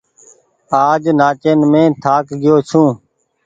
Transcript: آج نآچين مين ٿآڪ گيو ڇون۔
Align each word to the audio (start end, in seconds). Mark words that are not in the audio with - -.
آج 0.87 1.03
نآچين 1.19 1.59
مين 1.71 1.89
ٿآڪ 2.01 2.25
گيو 2.41 2.55
ڇون۔ 2.69 2.89